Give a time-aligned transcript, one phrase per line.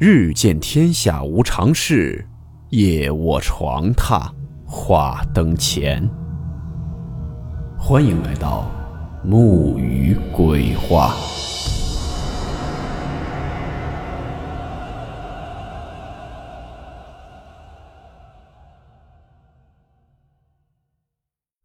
[0.00, 2.24] 日见天下无常事，
[2.68, 4.30] 夜卧床榻
[4.64, 6.08] 话灯前。
[7.76, 8.70] 欢迎来到
[9.24, 11.16] 木鱼鬼话。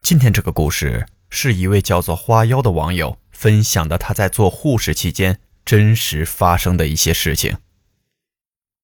[0.00, 7.58] 今天这个故事是一位叫做花妖的网友分享的，他在做护士期间真实发生的一些事情。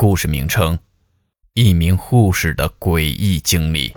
[0.00, 0.78] 故事名称：
[1.52, 3.92] 一名护士的诡异经历。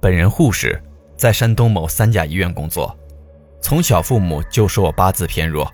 [0.00, 0.82] 本人护士，
[1.16, 2.98] 在山东某三甲医院工作。
[3.62, 5.72] 从小父母就说我八字偏弱，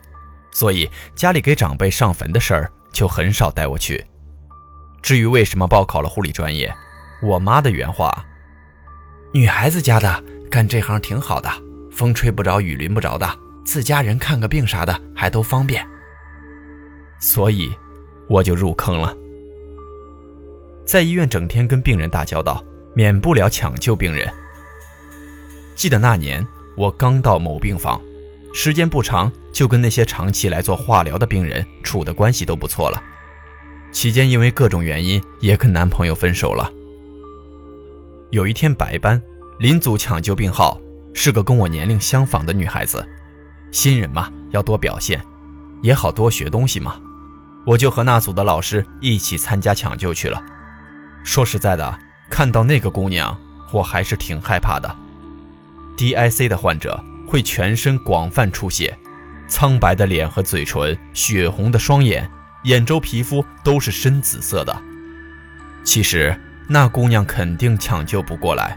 [0.52, 0.86] 所以
[1.16, 4.04] 家里给长辈上坟的事儿就很少带我去。
[5.00, 6.70] 至于为什么报考了护理专业，
[7.22, 8.22] 我妈的原话。
[9.34, 11.50] 女孩子家的干这行挺好的，
[11.90, 13.28] 风吹不着，雨淋不着的，
[13.64, 15.84] 自家人看个病啥的还都方便。
[17.18, 17.68] 所以，
[18.28, 19.12] 我就入坑了。
[20.86, 24.32] 在医院整天跟病人打交道，免不了抢救病人。
[25.74, 26.46] 记得那年
[26.76, 28.00] 我刚到某病房，
[28.52, 33.02] 时间不长，就跟那些长期来做化疗的病人处的关系都不错了。
[33.90, 36.70] 期间因为各种原因，也跟男朋友分手了。
[38.34, 39.22] 有一天白班，
[39.60, 40.80] 临组抢救病号，
[41.14, 43.08] 是个跟我年龄相仿的女孩子。
[43.70, 45.24] 新人嘛，要多表现，
[45.82, 47.00] 也好多学东西嘛。
[47.64, 50.42] 我就和那组的老师一起参加抢救去了。
[51.22, 51.96] 说实在的，
[52.28, 53.38] 看到那个姑娘，
[53.70, 54.92] 我还是挺害怕的。
[55.96, 58.98] DIC 的患者会全身广泛出血，
[59.46, 62.28] 苍白的脸和嘴唇，血红的双眼，
[62.64, 64.76] 眼周皮肤都是深紫色的。
[65.84, 66.36] 其实。
[66.66, 68.76] 那姑娘肯定抢救不过来，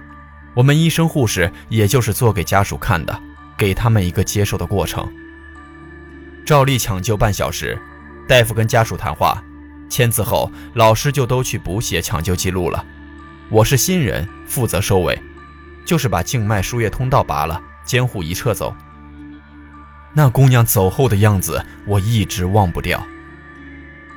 [0.54, 3.18] 我们医生护士也就是做给家属看的，
[3.58, 5.08] 给他们一个接受的过程。
[6.46, 7.78] 照例抢救半小时，
[8.28, 9.42] 大夫跟家属谈话，
[9.90, 12.86] 签字后，老师就都去补写抢救记录了。
[13.50, 15.22] 我是新人，负责收尾，
[15.86, 18.76] 就是把静脉输液通道拔了，监护仪撤走。
[20.14, 23.02] 那姑娘走后的样子，我一直忘不掉。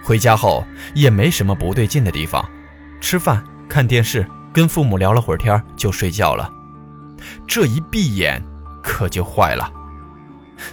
[0.03, 2.49] 回家后也没什么不对劲的地方，
[3.01, 3.45] 吃饭。
[3.71, 6.53] 看电视，跟父母聊了会儿天就睡觉了。
[7.47, 8.43] 这一闭眼，
[8.83, 9.71] 可就坏了。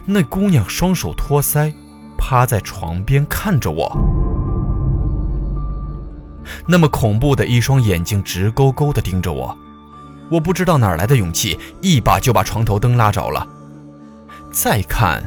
[0.03, 1.71] 那姑娘双手托腮，
[2.17, 3.95] 趴在床边看着我，
[6.65, 9.55] 那么恐怖的一双眼睛直勾勾地盯着我。
[10.31, 13.47] 我不知道哪来的勇气，一把就把床头灯拉着了。
[14.51, 15.23] 再看，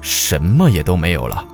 [0.00, 1.44] 什么也都没有了。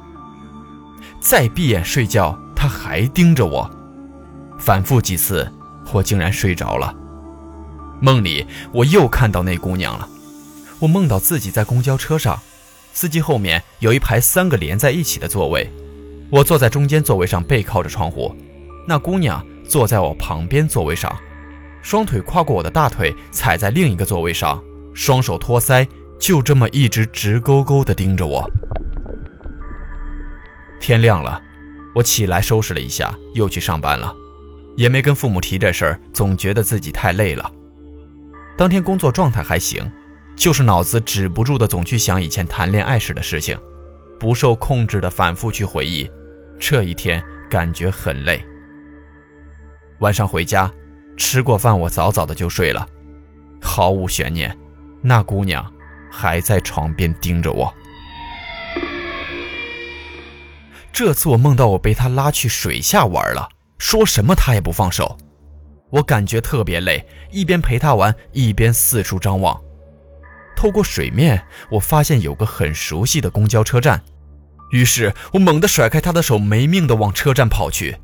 [1.18, 3.68] 再闭眼睡觉，她还盯着我。
[4.66, 5.48] 反复几次，
[5.92, 6.92] 我竟然睡着了。
[8.00, 10.08] 梦里我又看到那姑娘了。
[10.80, 12.36] 我梦到自己在公交车上，
[12.92, 15.72] 司机后面有一排三个连在一起的座位，
[16.30, 18.34] 我坐在中间座位上，背靠着窗户。
[18.88, 21.16] 那姑娘坐在我旁边座位上，
[21.80, 24.60] 双腿跨过我的大腿，踩在另一个座位上，
[24.92, 25.86] 双手托腮，
[26.18, 28.44] 就这么一直直勾勾地盯着我。
[30.80, 31.40] 天亮了，
[31.94, 34.12] 我起来收拾了一下，又去上班了。
[34.76, 37.50] 也没跟父母提这事儿，总觉得自己太累了。
[38.56, 39.90] 当天工作状态还行，
[40.36, 43.58] 就是脑子止不住的总去想以前谈恋爱时的事情，
[44.20, 46.08] 不受控制的反复去回忆。
[46.58, 48.42] 这一天感觉很累。
[50.00, 50.70] 晚上回家，
[51.16, 52.86] 吃过饭我早早的就睡了，
[53.62, 54.56] 毫无悬念，
[55.02, 55.70] 那姑娘
[56.10, 57.72] 还在床边盯着我。
[60.92, 63.48] 这次我梦到我被她拉去水下玩了。
[63.78, 65.16] 说什么他也不放手，
[65.90, 69.60] 我感觉特别累，一边陪他玩，一边四处张望。
[70.56, 74.02] 透过水面，我发现有个很熟悉的公交车站，
[74.70, 77.96] 于是我猛地甩开他的手，没命地往车站跑去。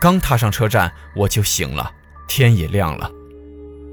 [0.00, 1.90] 刚踏上车站，我就醒了，
[2.28, 3.10] 天也亮了，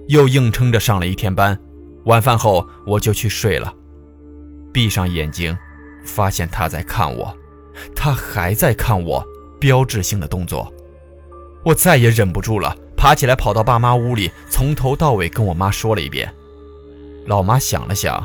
[0.07, 1.59] 又硬撑着上了一天班。
[2.05, 3.73] 晚饭后，我就去睡了。
[4.71, 5.57] 闭上眼睛，
[6.05, 7.35] 发现他在看我，
[7.95, 9.25] 他还在看我，
[9.59, 10.71] 标志性的动作。
[11.65, 16.31] 我再也忍不住了，爬起来跑到爸妈屋里，从头到尾跟我妈说了一遍。
[17.25, 18.23] 老妈想了想，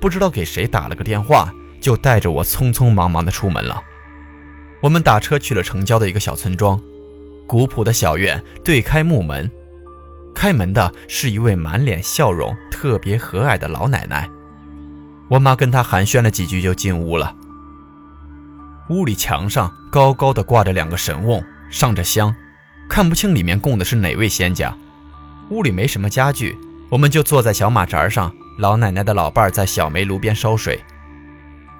[0.00, 3.80] 不知道给谁打了个电话，就带着我匆匆忙忙的出门了。
[4.80, 6.80] 我们打车去了城郊的一个小村庄，
[7.46, 9.48] 古朴的小院对开木门，
[10.34, 14.28] 开门的是一位满脸笑容、特别和蔼的老奶奶。
[15.28, 17.36] 我妈跟她寒暄了几句就进屋了。
[18.90, 22.34] 屋里墙上高高的挂着两个神瓮，上着香。
[22.88, 24.76] 看不清里面供的是哪位仙家，
[25.50, 26.56] 屋里没什么家具，
[26.88, 28.32] 我们就坐在小马扎上。
[28.56, 30.80] 老奶奶的老伴在小煤炉边烧水。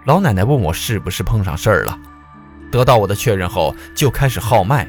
[0.07, 1.97] 老奶奶问我是不是碰上事儿了，
[2.71, 4.89] 得到我的确认后，就开始号脉，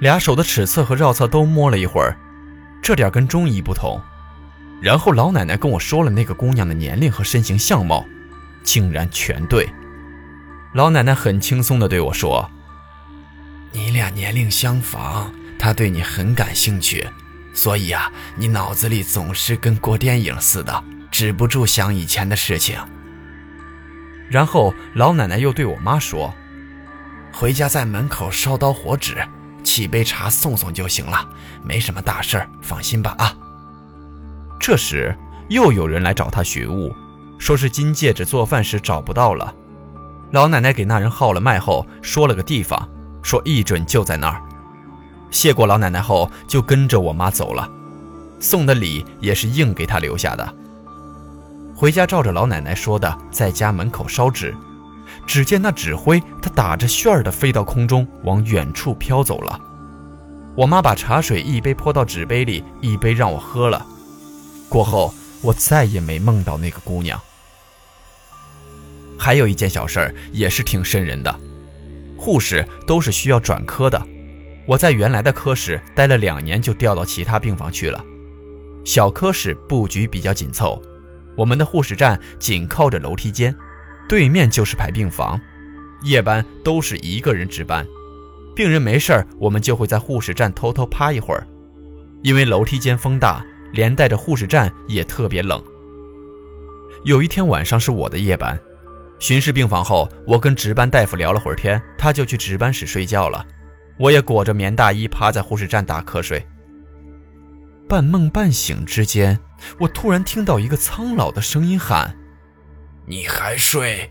[0.00, 2.18] 俩手的尺侧和绕侧都摸了一会儿，
[2.82, 3.98] 这点跟中医不同。
[4.82, 8.04] 然后老奶奶跟我说了那个姑娘的年龄和身形相貌，
[8.62, 9.66] 竟然全对。
[10.74, 12.50] 老奶奶很轻松地对我说
[13.72, 17.06] ：“你俩年龄相仿，他对你很感兴趣。”
[17.52, 22.78] 所以啊，你脑子里总是跟过电影似的，止不住想以前的事情。
[24.28, 26.32] 然后老奶奶又对我妈说
[27.34, 29.16] ：“回家在门口烧刀火纸，
[29.64, 31.28] 沏杯茶送送就行了，
[31.64, 33.34] 没什么大事儿，放心吧啊。”
[34.60, 35.14] 这时
[35.48, 36.94] 又有人来找他寻物，
[37.36, 39.52] 说是金戒指做饭时找不到了。
[40.30, 42.88] 老奶奶给那人号了脉后，说了个地方，
[43.22, 44.42] 说一准就在那儿。
[45.30, 47.68] 谢过老奶奶后，就跟着我妈走了。
[48.40, 50.54] 送的礼也是硬给她留下的。
[51.74, 54.54] 回家照着老奶奶说的，在家门口烧纸。
[55.26, 59.60] 只见那纸灰，它打着旋儿的飞到空中，往远处飘走了。
[60.56, 63.86] 我妈把茶水一杯泼到纸杯里，一杯让我喝了。
[64.68, 65.12] 过后，
[65.42, 67.20] 我再也没梦到那个姑娘。
[69.18, 71.40] 还有一件小事儿，也是挺瘆人的。
[72.20, 74.00] 护士都是需要转科的。
[74.66, 78.04] 我在原来的科室待了两年，就调到其他病房去了。
[78.84, 80.80] 小科室布局比较紧凑，
[81.34, 83.56] 我们的护士站紧靠着楼梯间，
[84.06, 85.40] 对面就是排病房。
[86.02, 87.86] 夜班都是一个人值班，
[88.54, 91.46] 病人没事儿，我们就会在护士站偷偷趴一会儿。
[92.22, 93.42] 因为楼梯间风大，
[93.72, 95.62] 连带着护士站也特别冷。
[97.04, 98.60] 有一天晚上是我的夜班，
[99.20, 103.46] 巡视病房后，我跟值班大夫聊了会儿天，他就去值班室睡觉了。
[103.98, 106.44] 我也裹着棉大衣趴在护士站打瞌睡。
[107.86, 109.38] 半梦半醒之间，
[109.78, 112.16] 我突然听到一个苍老的声音喊
[113.06, 114.10] ：“你还睡？”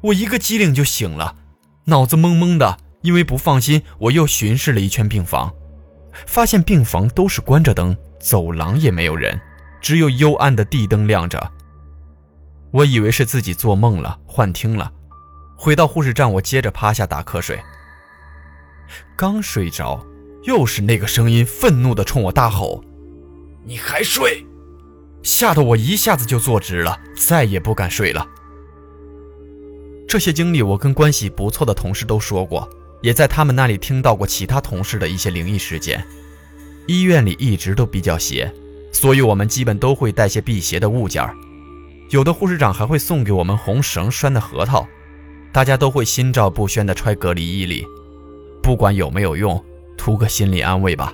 [0.00, 1.36] 我一个机灵就醒了，
[1.84, 2.78] 脑子懵懵的。
[3.02, 5.54] 因为不放心，我又巡视了一圈病房，
[6.26, 9.38] 发现病房都是关着灯，走廊也没有人，
[9.80, 11.52] 只有幽暗的地灯亮着。
[12.70, 14.92] 我以为是自己做梦了，幻听了。
[15.56, 17.58] 回到护士站，我接着趴下打瞌睡。
[19.16, 20.04] 刚睡着，
[20.44, 22.84] 又是那个声音，愤怒地冲我大吼
[23.64, 24.44] ：“你还睡！”
[25.22, 28.26] 吓得我一下子就坐直了，再也不敢睡了。
[30.06, 32.68] 这些经历，我跟关系不错的同事都说过，
[33.02, 36.06] 也在他们那里听到过其他同事的一些灵异事件。
[36.86, 38.52] 医院里一直都比较邪，
[38.92, 41.28] 所以我们基本都会带些辟邪的物件
[42.10, 44.86] 有的护士长还会送给我们红绳拴的核桃，
[45.52, 47.84] 大家都会心照不宣地揣隔离衣里。
[48.62, 49.62] 不管有没有用，
[49.96, 51.12] 图个心理安慰吧。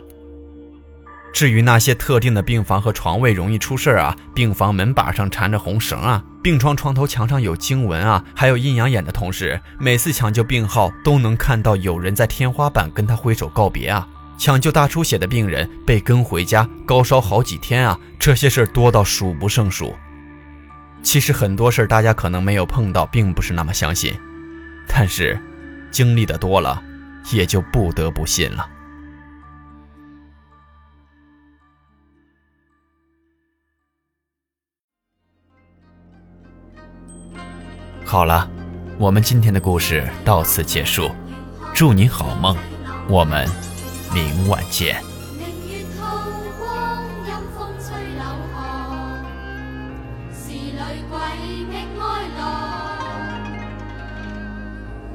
[1.33, 14.07] 至于那些特定的病房和床位容易出事啊，病房门把上缠着红绳啊，病床床头墙上有经文啊，还有阴阳眼的同事，每次抢救病号都能看到有人在天花板跟他挥手告别啊。
[14.37, 19.95] 抢救大出血的病人被跟回家，高烧好几天啊，这些事儿多到数不胜数。
[21.03, 24.19] 其实很多事儿大家可能没有碰到，并不是那么相信，
[24.87, 25.39] 但是
[25.91, 26.83] 经历的多了。
[27.31, 28.69] 也就不得不信了。
[38.05, 38.51] 好了，
[38.99, 41.13] 我们今天的故事到此结束，
[41.73, 42.57] 祝你好梦，
[43.09, 43.49] 我们
[44.13, 45.12] 明晚见。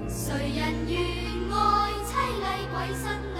[0.07, 0.99] 谁人愿
[1.51, 3.36] 爱凄厉鬼身？